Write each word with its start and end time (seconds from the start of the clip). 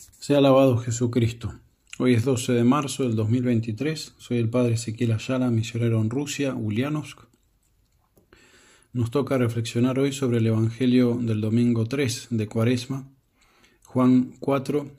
Sea 0.00 0.38
alabado 0.38 0.78
Jesucristo. 0.78 1.60
Hoy 1.98 2.14
es 2.14 2.24
12 2.24 2.54
de 2.54 2.64
marzo 2.64 3.02
del 3.02 3.16
2023. 3.16 4.14
Soy 4.16 4.38
el 4.38 4.48
padre 4.48 4.74
Ezequiel 4.74 5.12
Ayala, 5.12 5.50
misionero 5.50 6.00
en 6.00 6.08
Rusia, 6.08 6.54
Ulyanovsk. 6.54 7.20
Nos 8.94 9.10
toca 9.10 9.36
reflexionar 9.36 9.98
hoy 9.98 10.12
sobre 10.12 10.38
el 10.38 10.46
Evangelio 10.46 11.18
del 11.20 11.42
domingo 11.42 11.84
3 11.84 12.28
de 12.30 12.46
Cuaresma, 12.46 13.10
Juan 13.84 14.32
4, 14.40 14.90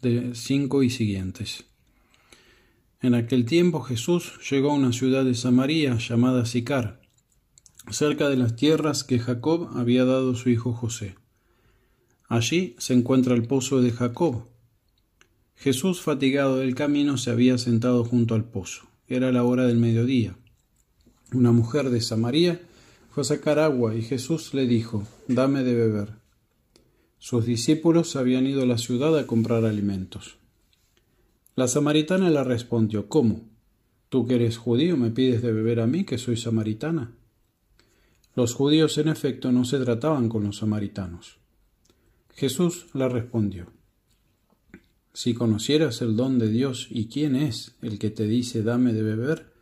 de 0.00 0.34
5 0.36 0.82
y 0.84 0.90
siguientes. 0.90 1.64
En 3.00 3.16
aquel 3.16 3.44
tiempo 3.44 3.80
Jesús 3.80 4.38
llegó 4.48 4.70
a 4.70 4.74
una 4.74 4.92
ciudad 4.92 5.24
de 5.24 5.34
Samaria 5.34 5.96
llamada 5.96 6.46
Sicar, 6.46 7.00
cerca 7.90 8.28
de 8.28 8.36
las 8.36 8.54
tierras 8.54 9.02
que 9.02 9.18
Jacob 9.18 9.70
había 9.74 10.04
dado 10.04 10.32
a 10.32 10.36
su 10.36 10.50
hijo 10.50 10.72
José. 10.72 11.16
Allí 12.32 12.76
se 12.78 12.94
encuentra 12.94 13.34
el 13.34 13.42
pozo 13.42 13.82
de 13.82 13.90
Jacob. 13.90 14.46
Jesús, 15.54 16.00
fatigado 16.00 16.56
del 16.56 16.74
camino, 16.74 17.18
se 17.18 17.30
había 17.30 17.58
sentado 17.58 18.06
junto 18.06 18.34
al 18.34 18.42
pozo. 18.42 18.86
Era 19.06 19.30
la 19.32 19.44
hora 19.44 19.66
del 19.66 19.76
mediodía. 19.76 20.34
Una 21.34 21.52
mujer 21.52 21.90
de 21.90 22.00
Samaria 22.00 22.58
fue 23.10 23.20
a 23.20 23.24
sacar 23.24 23.58
agua 23.58 23.94
y 23.94 24.00
Jesús 24.00 24.54
le 24.54 24.66
dijo, 24.66 25.06
Dame 25.28 25.62
de 25.62 25.74
beber. 25.74 26.14
Sus 27.18 27.44
discípulos 27.44 28.16
habían 28.16 28.46
ido 28.46 28.62
a 28.62 28.66
la 28.66 28.78
ciudad 28.78 29.18
a 29.18 29.26
comprar 29.26 29.66
alimentos. 29.66 30.38
La 31.54 31.68
samaritana 31.68 32.30
le 32.30 32.42
respondió, 32.44 33.10
¿Cómo? 33.10 33.42
¿Tú 34.08 34.26
que 34.26 34.36
eres 34.36 34.56
judío 34.56 34.96
me 34.96 35.10
pides 35.10 35.42
de 35.42 35.52
beber 35.52 35.80
a 35.80 35.86
mí 35.86 36.04
que 36.04 36.16
soy 36.16 36.38
samaritana? 36.38 37.12
Los 38.34 38.54
judíos 38.54 38.96
en 38.96 39.08
efecto 39.08 39.52
no 39.52 39.66
se 39.66 39.78
trataban 39.80 40.30
con 40.30 40.44
los 40.44 40.56
samaritanos. 40.56 41.41
Jesús 42.34 42.86
le 42.94 43.08
respondió, 43.08 43.66
Si 45.12 45.34
conocieras 45.34 46.00
el 46.02 46.16
don 46.16 46.38
de 46.38 46.48
Dios 46.48 46.88
y 46.90 47.06
quién 47.06 47.36
es 47.36 47.74
el 47.82 47.98
que 47.98 48.10
te 48.10 48.26
dice 48.26 48.62
dame 48.62 48.92
de 48.92 49.02
beber, 49.02 49.52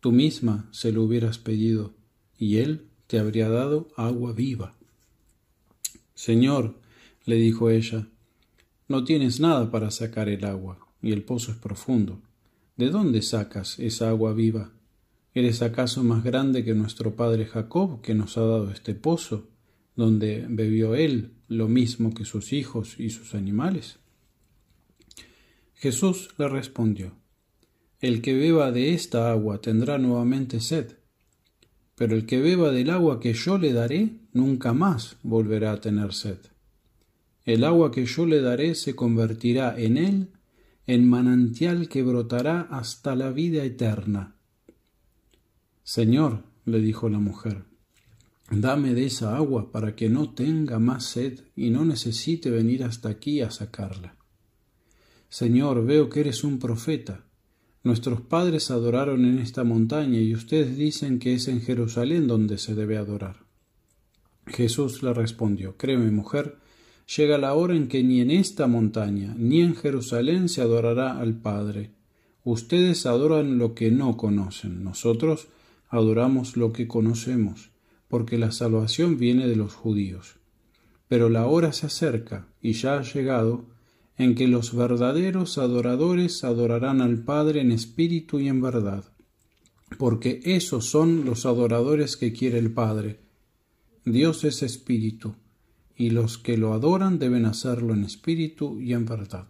tú 0.00 0.12
misma 0.12 0.68
se 0.70 0.92
lo 0.92 1.02
hubieras 1.02 1.38
pedido, 1.38 1.94
y 2.38 2.58
él 2.58 2.86
te 3.06 3.18
habría 3.18 3.48
dado 3.48 3.88
agua 3.96 4.32
viva. 4.32 4.76
Señor, 6.14 6.78
le 7.24 7.36
dijo 7.36 7.70
ella, 7.70 8.08
no 8.86 9.04
tienes 9.04 9.40
nada 9.40 9.70
para 9.70 9.90
sacar 9.90 10.28
el 10.28 10.44
agua, 10.44 10.78
y 11.02 11.12
el 11.12 11.22
pozo 11.22 11.52
es 11.52 11.58
profundo. 11.58 12.20
¿De 12.76 12.90
dónde 12.90 13.22
sacas 13.22 13.78
esa 13.78 14.08
agua 14.08 14.32
viva? 14.34 14.72
¿Eres 15.32 15.62
acaso 15.62 16.04
más 16.04 16.22
grande 16.22 16.64
que 16.64 16.74
nuestro 16.74 17.16
padre 17.16 17.46
Jacob, 17.46 18.00
que 18.02 18.14
nos 18.14 18.36
ha 18.36 18.42
dado 18.42 18.70
este 18.70 18.94
pozo, 18.94 19.48
donde 19.96 20.46
bebió 20.48 20.94
él 20.94 21.32
lo 21.48 21.68
mismo 21.68 22.14
que 22.14 22.24
sus 22.24 22.52
hijos 22.52 22.98
y 22.98 23.10
sus 23.10 23.34
animales? 23.34 23.98
Jesús 25.74 26.30
le 26.38 26.48
respondió, 26.48 27.12
El 28.00 28.22
que 28.22 28.34
beba 28.34 28.72
de 28.72 28.94
esta 28.94 29.30
agua 29.30 29.60
tendrá 29.60 29.98
nuevamente 29.98 30.60
sed, 30.60 30.96
pero 31.94 32.16
el 32.16 32.26
que 32.26 32.40
beba 32.40 32.70
del 32.70 32.90
agua 32.90 33.20
que 33.20 33.34
yo 33.34 33.58
le 33.58 33.72
daré 33.72 34.10
nunca 34.32 34.72
más 34.72 35.16
volverá 35.22 35.72
a 35.72 35.80
tener 35.80 36.12
sed. 36.12 36.38
El 37.44 37.64
agua 37.64 37.90
que 37.90 38.06
yo 38.06 38.24
le 38.24 38.40
daré 38.40 38.74
se 38.74 38.96
convertirá 38.96 39.78
en 39.78 39.98
él 39.98 40.28
en 40.86 41.08
manantial 41.08 41.88
que 41.88 42.02
brotará 42.02 42.62
hasta 42.70 43.14
la 43.14 43.30
vida 43.30 43.64
eterna. 43.64 44.36
Señor, 45.82 46.44
le 46.64 46.80
dijo 46.80 47.08
la 47.08 47.18
mujer, 47.18 47.64
Dame 48.50 48.92
de 48.92 49.06
esa 49.06 49.36
agua 49.36 49.72
para 49.72 49.96
que 49.96 50.10
no 50.10 50.34
tenga 50.34 50.78
más 50.78 51.04
sed 51.04 51.40
y 51.56 51.70
no 51.70 51.84
necesite 51.84 52.50
venir 52.50 52.84
hasta 52.84 53.08
aquí 53.08 53.40
a 53.40 53.50
sacarla. 53.50 54.16
Señor, 55.30 55.84
veo 55.84 56.10
que 56.10 56.20
eres 56.20 56.44
un 56.44 56.58
profeta. 56.58 57.24
Nuestros 57.82 58.20
padres 58.20 58.70
adoraron 58.70 59.24
en 59.24 59.38
esta 59.38 59.64
montaña 59.64 60.20
y 60.20 60.34
ustedes 60.34 60.76
dicen 60.76 61.18
que 61.18 61.34
es 61.34 61.48
en 61.48 61.62
Jerusalén 61.62 62.26
donde 62.26 62.58
se 62.58 62.74
debe 62.74 62.98
adorar. 62.98 63.44
Jesús 64.46 65.02
le 65.02 65.14
respondió, 65.14 65.76
Créeme, 65.78 66.10
mujer, 66.10 66.58
llega 67.16 67.38
la 67.38 67.54
hora 67.54 67.74
en 67.74 67.88
que 67.88 68.02
ni 68.02 68.20
en 68.20 68.30
esta 68.30 68.66
montaña 68.66 69.34
ni 69.38 69.62
en 69.62 69.74
Jerusalén 69.74 70.50
se 70.50 70.60
adorará 70.60 71.18
al 71.18 71.34
Padre. 71.40 71.92
Ustedes 72.44 73.06
adoran 73.06 73.56
lo 73.56 73.74
que 73.74 73.90
no 73.90 74.18
conocen, 74.18 74.84
nosotros 74.84 75.48
adoramos 75.88 76.58
lo 76.58 76.72
que 76.72 76.86
conocemos 76.86 77.73
porque 78.08 78.38
la 78.38 78.52
salvación 78.52 79.18
viene 79.18 79.46
de 79.46 79.56
los 79.56 79.74
judíos. 79.74 80.36
Pero 81.08 81.28
la 81.28 81.46
hora 81.46 81.72
se 81.72 81.86
acerca, 81.86 82.48
y 82.60 82.72
ya 82.72 82.98
ha 82.98 83.02
llegado, 83.02 83.66
en 84.16 84.34
que 84.34 84.46
los 84.46 84.74
verdaderos 84.74 85.58
adoradores 85.58 86.44
adorarán 86.44 87.00
al 87.00 87.18
Padre 87.24 87.60
en 87.60 87.72
espíritu 87.72 88.38
y 88.38 88.48
en 88.48 88.60
verdad, 88.60 89.04
porque 89.98 90.40
esos 90.44 90.86
son 90.86 91.24
los 91.24 91.46
adoradores 91.46 92.16
que 92.16 92.32
quiere 92.32 92.58
el 92.58 92.72
Padre. 92.72 93.20
Dios 94.04 94.44
es 94.44 94.62
espíritu, 94.62 95.34
y 95.96 96.10
los 96.10 96.38
que 96.38 96.56
lo 96.56 96.72
adoran 96.72 97.18
deben 97.18 97.46
hacerlo 97.46 97.94
en 97.94 98.04
espíritu 98.04 98.80
y 98.80 98.92
en 98.92 99.06
verdad. 99.06 99.46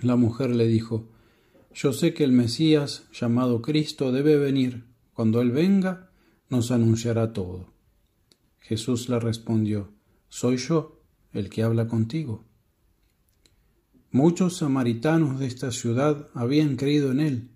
La 0.00 0.16
mujer 0.16 0.50
le 0.50 0.66
dijo, 0.66 1.08
Yo 1.74 1.92
sé 1.92 2.14
que 2.14 2.24
el 2.24 2.32
Mesías, 2.32 3.04
llamado 3.12 3.60
Cristo, 3.60 4.12
debe 4.12 4.36
venir. 4.36 4.84
Cuando 5.12 5.42
Él 5.42 5.50
venga, 5.50 6.10
nos 6.52 6.70
anunciará 6.70 7.32
todo. 7.32 7.72
Jesús 8.60 9.08
le 9.08 9.18
respondió, 9.18 9.88
Soy 10.28 10.58
yo 10.58 11.00
el 11.32 11.48
que 11.48 11.62
habla 11.62 11.88
contigo. 11.88 12.44
Muchos 14.10 14.58
samaritanos 14.58 15.40
de 15.40 15.46
esta 15.46 15.70
ciudad 15.72 16.28
habían 16.34 16.76
creído 16.76 17.10
en 17.10 17.20
él. 17.20 17.48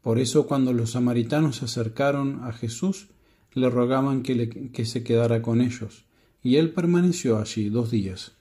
Por 0.00 0.18
eso 0.18 0.46
cuando 0.46 0.72
los 0.72 0.92
samaritanos 0.92 1.56
se 1.56 1.66
acercaron 1.66 2.42
a 2.42 2.52
Jesús, 2.52 3.08
le 3.52 3.68
rogaban 3.68 4.22
que, 4.22 4.84
se 4.86 5.04
quedara 5.04 5.42
con 5.42 5.60
ellos, 5.60 6.06
y 6.42 6.56
él 6.56 6.72
permaneció 6.72 7.38
allí 7.38 7.68
dos 7.68 7.90
días. 7.90 8.32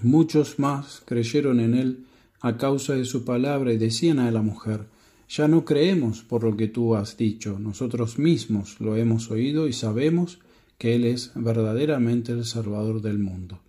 Muchos 0.00 0.60
más 0.60 1.02
creyeron 1.04 1.58
en 1.58 1.74
él 1.74 2.06
a 2.40 2.56
causa 2.56 2.94
de 2.94 3.04
su 3.04 3.24
palabra 3.24 3.72
y 3.72 3.78
decían 3.78 4.20
a 4.20 4.30
la 4.30 4.42
mujer, 4.42 4.86
ya 5.28 5.46
no 5.46 5.64
creemos 5.64 6.22
por 6.22 6.44
lo 6.44 6.56
que 6.56 6.68
tú 6.68 6.94
has 6.94 7.16
dicho, 7.16 7.58
nosotros 7.58 8.18
mismos 8.18 8.80
lo 8.80 8.96
hemos 8.96 9.30
oído 9.30 9.68
y 9.68 9.72
sabemos 9.72 10.38
que 10.78 10.94
Él 10.94 11.04
es 11.04 11.32
verdaderamente 11.34 12.32
el 12.32 12.44
Salvador 12.44 13.02
del 13.02 13.18
mundo. 13.18 13.60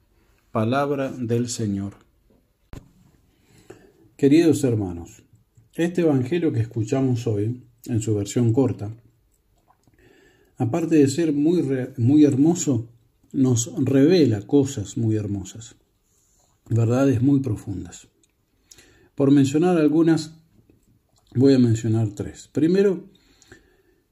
Palabra 0.51 1.11
del 1.11 1.49
Señor. 1.49 1.95
Queridos 4.15 4.63
hermanos, 4.63 5.23
este 5.75 6.01
Evangelio 6.01 6.51
que 6.51 6.61
escuchamos 6.61 7.27
hoy, 7.27 7.63
en 7.85 8.01
su 8.01 8.15
versión 8.15 8.53
corta, 8.53 8.91
aparte 10.57 10.95
de 10.95 11.07
ser 11.07 11.33
muy, 11.33 11.63
muy 11.97 12.25
hermoso, 12.25 12.89
nos 13.31 13.71
revela 13.77 14.41
cosas 14.41 14.97
muy 14.97 15.15
hermosas, 15.15 15.75
verdades 16.69 17.21
muy 17.21 17.39
profundas. 17.39 18.07
Por 19.15 19.31
mencionar 19.31 19.77
algunas, 19.77 20.38
Voy 21.35 21.53
a 21.53 21.59
mencionar 21.59 22.09
tres. 22.09 22.49
Primero, 22.51 23.07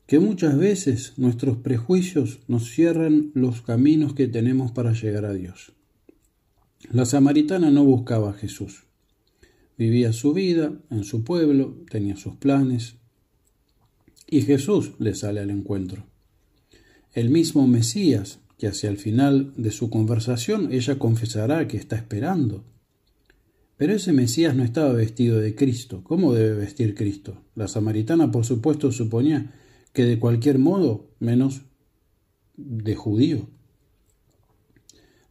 que 0.05 0.19
muchas 0.19 0.57
veces 0.57 1.13
nuestros 1.17 1.57
prejuicios 1.57 2.39
nos 2.47 2.69
cierran 2.69 3.31
los 3.33 3.61
caminos 3.61 4.13
que 4.13 4.27
tenemos 4.27 4.71
para 4.71 4.93
llegar 4.93 5.25
a 5.25 5.33
Dios. 5.33 5.73
La 6.91 7.05
samaritana 7.05 7.71
no 7.71 7.83
buscaba 7.83 8.29
a 8.29 8.33
Jesús. 8.33 8.85
Vivía 9.77 10.13
su 10.13 10.33
vida 10.33 10.73
en 10.89 11.03
su 11.03 11.23
pueblo, 11.23 11.83
tenía 11.89 12.15
sus 12.15 12.35
planes, 12.35 12.95
y 14.29 14.41
Jesús 14.41 14.91
le 14.99 15.15
sale 15.15 15.39
al 15.39 15.49
encuentro. 15.49 16.05
El 17.13 17.29
mismo 17.29 17.67
Mesías, 17.67 18.39
que 18.57 18.67
hacia 18.67 18.89
el 18.89 18.97
final 18.97 19.53
de 19.57 19.71
su 19.71 19.89
conversación 19.89 20.71
ella 20.71 20.99
confesará 20.99 21.67
que 21.67 21.77
está 21.77 21.95
esperando, 21.95 22.63
pero 23.77 23.93
ese 23.93 24.11
Mesías 24.11 24.55
no 24.55 24.63
estaba 24.63 24.91
vestido 24.91 25.39
de 25.39 25.55
Cristo. 25.55 26.03
¿Cómo 26.03 26.33
debe 26.33 26.55
vestir 26.55 26.95
Cristo? 26.95 27.43
La 27.55 27.67
samaritana, 27.67 28.31
por 28.31 28.43
supuesto, 28.43 28.91
suponía 28.91 29.53
que 29.93 30.03
de 30.03 30.19
cualquier 30.19 30.57
modo, 30.57 31.11
menos 31.19 31.61
de 32.55 32.95
judío. 32.95 33.47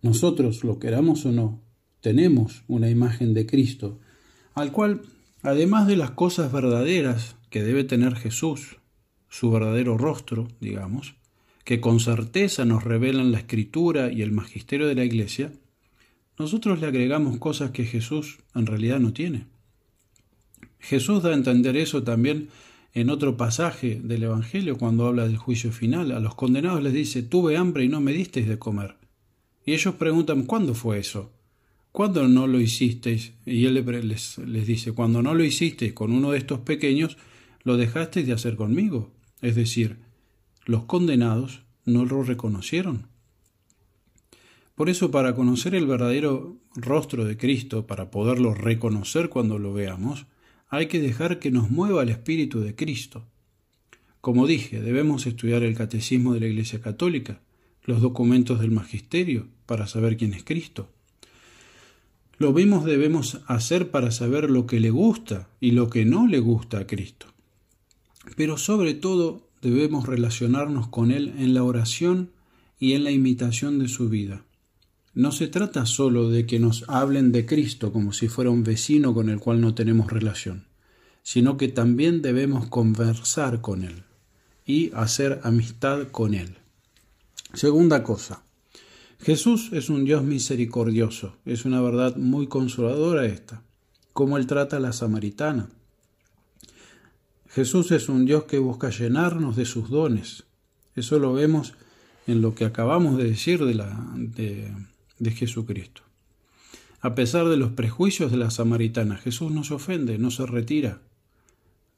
Nosotros, 0.00 0.62
lo 0.62 0.78
queramos 0.78 1.26
o 1.26 1.32
no, 1.32 1.60
tenemos 2.00 2.62
una 2.68 2.88
imagen 2.88 3.34
de 3.34 3.46
Cristo, 3.46 3.98
al 4.54 4.70
cual, 4.70 5.02
además 5.42 5.88
de 5.88 5.96
las 5.96 6.12
cosas 6.12 6.52
verdaderas 6.52 7.34
que 7.50 7.64
debe 7.64 7.82
tener 7.82 8.14
Jesús, 8.14 8.78
su 9.28 9.50
verdadero 9.50 9.98
rostro, 9.98 10.46
digamos, 10.60 11.16
que 11.64 11.80
con 11.80 11.98
certeza 11.98 12.64
nos 12.64 12.84
revelan 12.84 13.32
la 13.32 13.38
escritura 13.38 14.12
y 14.12 14.22
el 14.22 14.30
magisterio 14.30 14.86
de 14.86 14.94
la 14.94 15.04
Iglesia, 15.04 15.52
nosotros 16.38 16.80
le 16.80 16.86
agregamos 16.86 17.38
cosas 17.38 17.70
que 17.70 17.84
Jesús 17.84 18.38
en 18.54 18.66
realidad 18.66 19.00
no 19.00 19.12
tiene. 19.12 19.46
Jesús 20.78 21.22
da 21.22 21.30
a 21.30 21.34
entender 21.34 21.76
eso 21.76 22.02
también 22.02 22.48
en 22.94 23.10
otro 23.10 23.36
pasaje 23.36 24.00
del 24.02 24.22
Evangelio 24.22 24.78
cuando 24.78 25.06
habla 25.06 25.26
del 25.26 25.36
juicio 25.36 25.72
final. 25.72 26.12
A 26.12 26.20
los 26.20 26.34
condenados 26.34 26.82
les 26.82 26.92
dice, 26.92 27.22
tuve 27.22 27.56
hambre 27.56 27.84
y 27.84 27.88
no 27.88 28.00
me 28.00 28.12
disteis 28.12 28.48
de 28.48 28.58
comer. 28.58 28.96
Y 29.64 29.72
ellos 29.74 29.94
preguntan, 29.94 30.44
¿cuándo 30.44 30.74
fue 30.74 30.98
eso? 30.98 31.32
¿cuándo 31.96 32.28
no 32.28 32.46
lo 32.46 32.60
hicisteis? 32.60 33.32
Y 33.46 33.64
él 33.64 33.82
les, 34.06 34.36
les 34.36 34.66
dice, 34.66 34.92
cuando 34.92 35.22
no 35.22 35.32
lo 35.32 35.42
hicisteis 35.42 35.94
con 35.94 36.12
uno 36.12 36.32
de 36.32 36.38
estos 36.38 36.60
pequeños, 36.60 37.16
lo 37.64 37.78
dejasteis 37.78 38.26
de 38.26 38.34
hacer 38.34 38.54
conmigo. 38.54 39.14
Es 39.40 39.54
decir, 39.54 39.96
los 40.66 40.84
condenados 40.84 41.62
no 41.86 42.04
lo 42.04 42.22
reconocieron. 42.22 43.06
Por 44.76 44.90
eso, 44.90 45.10
para 45.10 45.34
conocer 45.34 45.74
el 45.74 45.86
verdadero 45.86 46.58
rostro 46.74 47.24
de 47.24 47.38
Cristo, 47.38 47.86
para 47.86 48.10
poderlo 48.10 48.54
reconocer 48.54 49.30
cuando 49.30 49.58
lo 49.58 49.72
veamos, 49.72 50.26
hay 50.68 50.86
que 50.86 51.00
dejar 51.00 51.38
que 51.38 51.50
nos 51.50 51.70
mueva 51.70 52.02
el 52.02 52.10
Espíritu 52.10 52.60
de 52.60 52.74
Cristo. 52.74 53.24
Como 54.20 54.46
dije, 54.46 54.82
debemos 54.82 55.26
estudiar 55.26 55.62
el 55.62 55.74
Catecismo 55.74 56.34
de 56.34 56.40
la 56.40 56.46
Iglesia 56.48 56.82
Católica, 56.82 57.40
los 57.84 58.02
documentos 58.02 58.60
del 58.60 58.70
Magisterio, 58.70 59.48
para 59.64 59.86
saber 59.86 60.18
quién 60.18 60.34
es 60.34 60.44
Cristo. 60.44 60.90
Lo 62.36 62.52
mismo 62.52 62.84
debemos 62.84 63.40
hacer 63.46 63.90
para 63.90 64.10
saber 64.10 64.50
lo 64.50 64.66
que 64.66 64.78
le 64.78 64.90
gusta 64.90 65.48
y 65.58 65.70
lo 65.70 65.88
que 65.88 66.04
no 66.04 66.26
le 66.26 66.40
gusta 66.40 66.80
a 66.80 66.86
Cristo. 66.86 67.28
Pero 68.36 68.58
sobre 68.58 68.92
todo 68.92 69.48
debemos 69.62 70.06
relacionarnos 70.06 70.88
con 70.88 71.12
Él 71.12 71.32
en 71.38 71.54
la 71.54 71.62
oración 71.62 72.32
y 72.78 72.92
en 72.92 73.04
la 73.04 73.10
imitación 73.10 73.78
de 73.78 73.88
su 73.88 74.10
vida. 74.10 74.45
No 75.16 75.32
se 75.32 75.48
trata 75.48 75.86
solo 75.86 76.28
de 76.28 76.44
que 76.44 76.58
nos 76.58 76.84
hablen 76.88 77.32
de 77.32 77.46
Cristo 77.46 77.90
como 77.90 78.12
si 78.12 78.28
fuera 78.28 78.50
un 78.50 78.64
vecino 78.64 79.14
con 79.14 79.30
el 79.30 79.40
cual 79.40 79.62
no 79.62 79.74
tenemos 79.74 80.12
relación, 80.12 80.66
sino 81.22 81.56
que 81.56 81.68
también 81.68 82.20
debemos 82.20 82.66
conversar 82.66 83.62
con 83.62 83.82
Él 83.82 84.02
y 84.66 84.92
hacer 84.92 85.40
amistad 85.42 86.08
con 86.08 86.34
Él. 86.34 86.58
Segunda 87.54 88.02
cosa, 88.02 88.42
Jesús 89.18 89.70
es 89.72 89.88
un 89.88 90.04
Dios 90.04 90.22
misericordioso, 90.22 91.38
es 91.46 91.64
una 91.64 91.80
verdad 91.80 92.16
muy 92.16 92.46
consoladora 92.46 93.24
esta, 93.24 93.62
como 94.12 94.36
Él 94.36 94.46
trata 94.46 94.76
a 94.76 94.80
la 94.80 94.92
samaritana. 94.92 95.70
Jesús 97.48 97.90
es 97.90 98.10
un 98.10 98.26
Dios 98.26 98.44
que 98.44 98.58
busca 98.58 98.90
llenarnos 98.90 99.56
de 99.56 99.64
sus 99.64 99.88
dones. 99.88 100.44
Eso 100.94 101.18
lo 101.18 101.32
vemos 101.32 101.72
en 102.26 102.42
lo 102.42 102.54
que 102.54 102.66
acabamos 102.66 103.16
de 103.16 103.24
decir 103.24 103.64
de, 103.64 103.74
la, 103.74 104.12
de, 104.14 104.70
de 105.18 105.30
Jesucristo. 105.30 106.02
A 107.00 107.14
pesar 107.14 107.48
de 107.48 107.56
los 107.56 107.72
prejuicios 107.72 108.30
de 108.30 108.38
la 108.38 108.50
samaritana, 108.50 109.16
Jesús 109.16 109.52
no 109.52 109.64
se 109.64 109.74
ofende, 109.74 110.18
no 110.18 110.30
se 110.30 110.46
retira, 110.46 111.00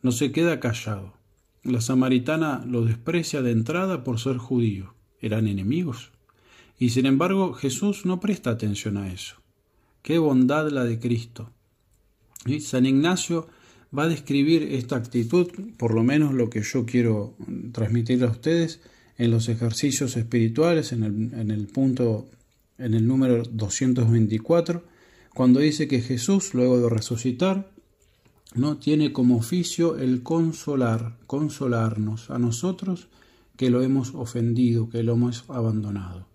no 0.02 0.12
se 0.12 0.32
queda 0.32 0.60
callado. 0.60 1.14
La 1.62 1.80
samaritana 1.80 2.64
lo 2.66 2.84
desprecia 2.84 3.42
de 3.42 3.52
entrada 3.52 4.04
por 4.04 4.18
ser 4.18 4.36
judío, 4.36 4.94
eran 5.20 5.48
enemigos. 5.48 6.12
Y 6.78 6.90
sin 6.90 7.06
embargo 7.06 7.54
Jesús 7.54 8.06
no 8.06 8.20
presta 8.20 8.50
atención 8.50 8.96
a 8.96 9.12
eso. 9.12 9.36
Qué 10.02 10.18
bondad 10.18 10.70
la 10.70 10.84
de 10.84 10.98
Cristo. 10.98 11.50
San 12.60 12.86
Ignacio 12.86 13.48
va 13.96 14.04
a 14.04 14.08
describir 14.08 14.62
esta 14.62 14.96
actitud, 14.96 15.48
por 15.76 15.94
lo 15.94 16.04
menos 16.04 16.34
lo 16.34 16.50
que 16.50 16.62
yo 16.62 16.86
quiero 16.86 17.34
transmitir 17.72 18.22
a 18.24 18.30
ustedes, 18.30 18.80
en 19.16 19.32
los 19.32 19.48
ejercicios 19.48 20.16
espirituales, 20.16 20.92
en 20.92 21.02
el, 21.02 21.34
en 21.34 21.50
el 21.50 21.66
punto 21.66 22.28
en 22.78 22.94
el 22.94 23.06
número 23.06 23.42
224, 23.42 24.84
cuando 25.34 25.60
dice 25.60 25.88
que 25.88 26.00
Jesús, 26.00 26.54
luego 26.54 26.80
de 26.80 26.88
resucitar, 26.88 27.70
no 28.54 28.78
tiene 28.78 29.12
como 29.12 29.36
oficio 29.36 29.98
el 29.98 30.22
consolar, 30.22 31.18
consolarnos 31.26 32.30
a 32.30 32.38
nosotros 32.38 33.08
que 33.56 33.70
lo 33.70 33.82
hemos 33.82 34.14
ofendido, 34.14 34.88
que 34.88 35.02
lo 35.02 35.14
hemos 35.14 35.44
abandonado. 35.48 36.26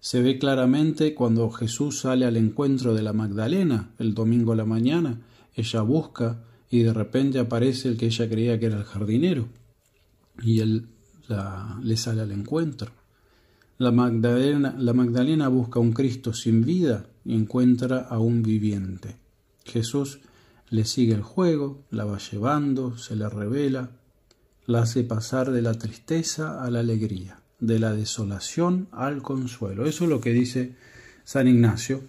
Se 0.00 0.22
ve 0.22 0.38
claramente 0.38 1.14
cuando 1.14 1.50
Jesús 1.50 2.00
sale 2.00 2.24
al 2.24 2.36
encuentro 2.36 2.94
de 2.94 3.02
la 3.02 3.12
Magdalena 3.12 3.90
el 3.98 4.14
domingo 4.14 4.52
a 4.52 4.56
la 4.56 4.64
mañana, 4.64 5.20
ella 5.54 5.82
busca 5.82 6.44
y 6.70 6.82
de 6.82 6.92
repente 6.92 7.38
aparece 7.38 7.88
el 7.88 7.96
que 7.96 8.06
ella 8.06 8.28
creía 8.28 8.58
que 8.58 8.66
era 8.66 8.78
el 8.78 8.84
jardinero 8.84 9.48
y 10.42 10.60
él 10.60 10.88
le 11.82 11.96
sale 11.96 12.22
al 12.22 12.32
encuentro. 12.32 12.92
La 13.78 13.92
Magdalena, 13.92 14.74
la 14.78 14.94
Magdalena 14.94 15.48
busca 15.48 15.80
un 15.80 15.92
Cristo 15.92 16.32
sin 16.32 16.64
vida 16.64 17.10
y 17.26 17.34
encuentra 17.34 17.98
a 17.98 18.18
un 18.18 18.42
viviente. 18.42 19.16
Jesús 19.66 20.20
le 20.70 20.86
sigue 20.86 21.12
el 21.12 21.20
juego, 21.20 21.84
la 21.90 22.06
va 22.06 22.16
llevando, 22.16 22.96
se 22.96 23.16
le 23.16 23.28
revela, 23.28 23.90
la 24.64 24.80
hace 24.80 25.04
pasar 25.04 25.50
de 25.50 25.60
la 25.60 25.74
tristeza 25.74 26.64
a 26.64 26.70
la 26.70 26.80
alegría, 26.80 27.42
de 27.60 27.78
la 27.78 27.92
desolación 27.92 28.88
al 28.92 29.20
consuelo. 29.20 29.84
Eso 29.84 30.04
es 30.04 30.10
lo 30.10 30.22
que 30.22 30.32
dice 30.32 30.74
San 31.24 31.46
Ignacio. 31.46 32.00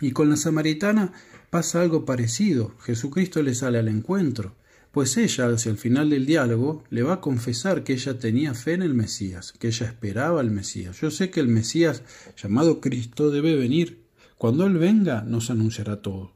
Y 0.00 0.12
con 0.12 0.30
la 0.30 0.36
samaritana 0.36 1.12
pasa 1.50 1.80
algo 1.80 2.04
parecido. 2.04 2.74
Jesucristo 2.82 3.42
le 3.42 3.56
sale 3.56 3.80
al 3.80 3.88
encuentro 3.88 4.54
pues 4.92 5.16
ella, 5.16 5.48
hacia 5.48 5.70
el 5.70 5.78
final 5.78 6.10
del 6.10 6.26
diálogo, 6.26 6.84
le 6.90 7.02
va 7.02 7.14
a 7.14 7.20
confesar 7.20 7.84
que 7.84 7.92
ella 7.92 8.18
tenía 8.18 8.54
fe 8.54 8.72
en 8.72 8.82
el 8.82 8.94
Mesías, 8.94 9.52
que 9.52 9.68
ella 9.68 9.86
esperaba 9.86 10.40
al 10.40 10.50
Mesías. 10.50 11.00
Yo 11.00 11.10
sé 11.10 11.30
que 11.30 11.40
el 11.40 11.48
Mesías, 11.48 12.02
llamado 12.40 12.80
Cristo, 12.80 13.30
debe 13.30 13.54
venir. 13.54 14.06
Cuando 14.36 14.66
Él 14.66 14.78
venga, 14.78 15.22
nos 15.22 15.50
anunciará 15.50 16.00
todo. 16.00 16.32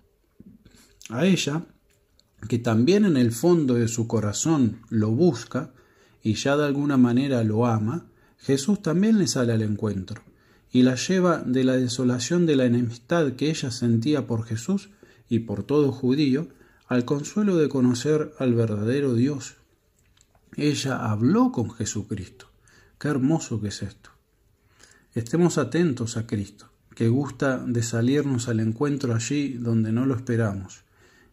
A 1.09 1.27
ella, 1.27 1.67
que 2.49 2.59
también 2.59 3.05
en 3.05 3.17
el 3.17 3.33
fondo 3.33 3.75
de 3.75 3.89
su 3.89 4.07
corazón 4.07 4.81
lo 4.91 5.11
busca 5.11 5.73
y 6.23 6.35
ya 6.35 6.57
de 6.57 6.67
alguna 6.67 6.97
manera 6.97 7.43
lo 7.45 7.67
ama, 7.67 8.07
Jesús 8.39 8.83
también 8.83 9.19
le 9.19 9.29
sale 9.29 9.53
al 9.53 9.63
encuentro 9.63 10.23
y 10.73 10.83
la 10.83 10.95
lleva 10.97 11.39
de 11.39 11.65
la 11.65 11.77
desolación 11.77 12.47
de 12.47 12.57
la 12.57 12.65
enemistad 12.65 13.33
que 13.33 13.51
ella 13.51 13.71
sentía 13.71 14.27
por 14.27 14.45
Jesús 14.45 14.91
y 15.29 15.41
por 15.41 15.65
todo 15.65 15.93
judío 15.93 16.49
al 16.89 17.05
consuelo 17.05 17.57
de 17.57 17.69
conocer 17.69 18.33
al 18.39 18.55
verdadero 18.55 19.15
Dios. 19.15 19.55
Ella 20.57 21.11
habló 21.11 21.53
con 21.53 21.71
Jesucristo. 21.71 22.47
Qué 22.99 23.09
hermoso 23.09 23.61
que 23.61 23.69
es 23.69 23.83
esto. 23.83 24.11
Estemos 25.15 25.59
atentos 25.59 26.17
a 26.17 26.27
Cristo, 26.27 26.71
que 26.95 27.09
gusta 27.09 27.59
de 27.59 27.83
salirnos 27.83 28.49
al 28.49 28.61
encuentro 28.61 29.15
allí 29.15 29.55
donde 29.55 29.93
no 29.93 30.07
lo 30.07 30.15
esperamos, 30.15 30.85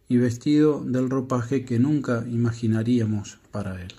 y 0.08 0.16
vestido 0.16 0.84
del 0.84 1.08
ropaje 1.08 1.64
que 1.64 1.78
nunca 1.78 2.24
imaginaríamos 2.28 3.38
para 3.50 3.82
Él. 3.82 3.94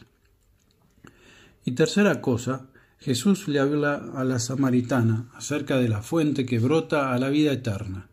Y 1.66 1.72
tercera 1.72 2.22
cosa, 2.22 2.68
Jesús 3.00 3.48
le 3.48 3.60
habla 3.60 4.12
a 4.14 4.24
la 4.24 4.38
samaritana 4.38 5.30
acerca 5.34 5.78
de 5.78 5.90
la 5.90 6.04
fuente 6.04 6.46
que 6.46 6.60
brota 6.60 7.14
a 7.14 7.18
la 7.18 7.30
vida 7.30 7.52
eterna. 7.52 8.11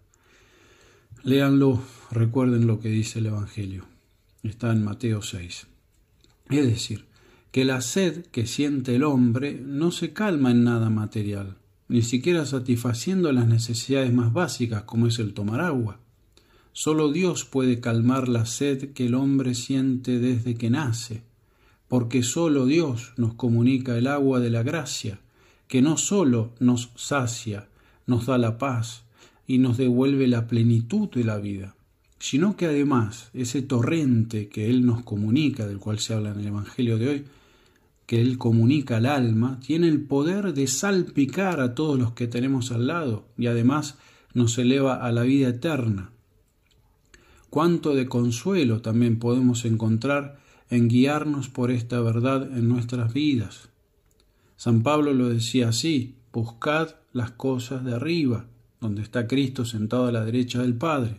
Léanlo 1.28 1.82
recuerden 2.10 2.66
lo 2.66 2.80
que 2.80 2.88
dice 2.88 3.18
el 3.18 3.26
Evangelio. 3.26 3.84
Está 4.42 4.72
en 4.72 4.82
Mateo 4.82 5.20
6. 5.20 5.66
Es 6.48 6.66
decir, 6.66 7.04
que 7.52 7.66
la 7.66 7.82
sed 7.82 8.24
que 8.28 8.46
siente 8.46 8.96
el 8.96 9.02
hombre 9.02 9.60
no 9.62 9.90
se 9.90 10.14
calma 10.14 10.52
en 10.52 10.64
nada 10.64 10.88
material, 10.88 11.58
ni 11.86 12.00
siquiera 12.00 12.46
satisfaciendo 12.46 13.30
las 13.30 13.46
necesidades 13.46 14.10
más 14.10 14.32
básicas 14.32 14.84
como 14.84 15.06
es 15.06 15.18
el 15.18 15.34
tomar 15.34 15.60
agua. 15.60 16.00
Solo 16.72 17.12
Dios 17.12 17.44
puede 17.44 17.78
calmar 17.78 18.26
la 18.26 18.46
sed 18.46 18.94
que 18.94 19.04
el 19.04 19.14
hombre 19.14 19.54
siente 19.54 20.20
desde 20.20 20.54
que 20.54 20.70
nace, 20.70 21.24
porque 21.88 22.22
solo 22.22 22.64
Dios 22.64 23.12
nos 23.18 23.34
comunica 23.34 23.98
el 23.98 24.06
agua 24.06 24.40
de 24.40 24.48
la 24.48 24.62
gracia, 24.62 25.20
que 25.66 25.82
no 25.82 25.98
solo 25.98 26.54
nos 26.58 26.90
sacia, 26.96 27.68
nos 28.06 28.24
da 28.24 28.38
la 28.38 28.56
paz 28.56 29.04
y 29.48 29.58
nos 29.58 29.78
devuelve 29.78 30.28
la 30.28 30.46
plenitud 30.46 31.08
de 31.08 31.24
la 31.24 31.38
vida, 31.38 31.74
sino 32.20 32.54
que 32.56 32.66
además 32.66 33.30
ese 33.32 33.62
torrente 33.62 34.48
que 34.48 34.68
Él 34.68 34.84
nos 34.86 35.02
comunica, 35.02 35.66
del 35.66 35.78
cual 35.78 35.98
se 35.98 36.12
habla 36.12 36.30
en 36.30 36.40
el 36.40 36.48
Evangelio 36.48 36.98
de 36.98 37.08
hoy, 37.08 37.24
que 38.06 38.20
Él 38.20 38.36
comunica 38.36 38.98
al 38.98 39.06
alma, 39.06 39.58
tiene 39.66 39.88
el 39.88 40.02
poder 40.02 40.52
de 40.52 40.66
salpicar 40.66 41.60
a 41.60 41.74
todos 41.74 41.98
los 41.98 42.12
que 42.12 42.26
tenemos 42.26 42.70
al 42.72 42.86
lado 42.86 43.26
y 43.38 43.46
además 43.46 43.96
nos 44.34 44.58
eleva 44.58 44.96
a 44.96 45.10
la 45.12 45.22
vida 45.22 45.48
eterna. 45.48 46.10
Cuánto 47.48 47.94
de 47.94 48.06
consuelo 48.06 48.82
también 48.82 49.18
podemos 49.18 49.64
encontrar 49.64 50.38
en 50.68 50.88
guiarnos 50.88 51.48
por 51.48 51.70
esta 51.70 52.02
verdad 52.02 52.54
en 52.54 52.68
nuestras 52.68 53.14
vidas. 53.14 53.70
San 54.56 54.82
Pablo 54.82 55.14
lo 55.14 55.30
decía 55.30 55.70
así, 55.70 56.16
buscad 56.34 56.96
las 57.14 57.30
cosas 57.30 57.82
de 57.84 57.94
arriba, 57.94 58.44
donde 58.80 59.02
está 59.02 59.26
Cristo 59.26 59.64
sentado 59.64 60.06
a 60.06 60.12
la 60.12 60.24
derecha 60.24 60.62
del 60.62 60.74
Padre. 60.74 61.16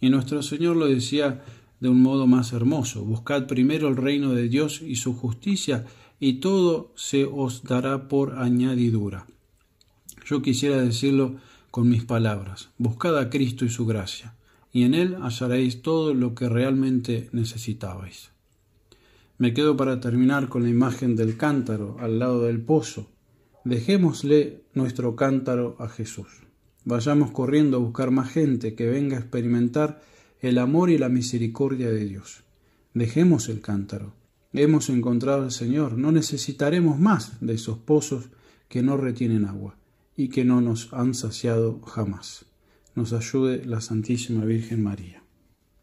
Y 0.00 0.10
nuestro 0.10 0.42
Señor 0.42 0.76
lo 0.76 0.86
decía 0.86 1.42
de 1.80 1.88
un 1.88 2.02
modo 2.02 2.26
más 2.26 2.52
hermoso, 2.52 3.04
buscad 3.04 3.46
primero 3.46 3.88
el 3.88 3.96
reino 3.96 4.32
de 4.32 4.48
Dios 4.48 4.82
y 4.82 4.96
su 4.96 5.14
justicia, 5.14 5.86
y 6.18 6.34
todo 6.34 6.92
se 6.94 7.24
os 7.24 7.62
dará 7.64 8.08
por 8.08 8.38
añadidura. 8.38 9.26
Yo 10.26 10.42
quisiera 10.42 10.82
decirlo 10.82 11.36
con 11.70 11.88
mis 11.88 12.04
palabras, 12.04 12.68
buscad 12.76 13.16
a 13.18 13.30
Cristo 13.30 13.64
y 13.64 13.70
su 13.70 13.86
gracia, 13.86 14.34
y 14.72 14.84
en 14.84 14.94
Él 14.94 15.16
hallaréis 15.22 15.80
todo 15.82 16.12
lo 16.12 16.34
que 16.34 16.48
realmente 16.48 17.30
necesitabais. 17.32 18.30
Me 19.38 19.54
quedo 19.54 19.74
para 19.74 20.00
terminar 20.00 20.50
con 20.50 20.64
la 20.64 20.68
imagen 20.68 21.16
del 21.16 21.38
cántaro 21.38 21.96
al 21.98 22.18
lado 22.18 22.42
del 22.42 22.60
pozo. 22.60 23.08
Dejémosle 23.64 24.64
nuestro 24.74 25.16
cántaro 25.16 25.76
a 25.78 25.88
Jesús. 25.88 26.28
Vayamos 26.84 27.30
corriendo 27.30 27.76
a 27.76 27.80
buscar 27.80 28.10
más 28.10 28.30
gente 28.30 28.74
que 28.74 28.86
venga 28.86 29.16
a 29.16 29.20
experimentar 29.20 30.02
el 30.40 30.58
amor 30.58 30.90
y 30.90 30.98
la 30.98 31.08
misericordia 31.08 31.90
de 31.90 32.06
Dios. 32.06 32.42
Dejemos 32.94 33.48
el 33.48 33.60
cántaro. 33.60 34.14
Hemos 34.52 34.88
encontrado 34.88 35.42
al 35.44 35.52
Señor. 35.52 35.98
No 35.98 36.10
necesitaremos 36.10 36.98
más 36.98 37.32
de 37.40 37.54
esos 37.54 37.78
pozos 37.78 38.30
que 38.68 38.82
no 38.82 38.96
retienen 38.96 39.44
agua 39.44 39.76
y 40.16 40.28
que 40.28 40.44
no 40.44 40.60
nos 40.60 40.92
han 40.92 41.14
saciado 41.14 41.80
jamás. 41.82 42.46
Nos 42.94 43.12
ayude 43.12 43.64
la 43.64 43.80
Santísima 43.80 44.44
Virgen 44.44 44.82
María. 44.82 45.19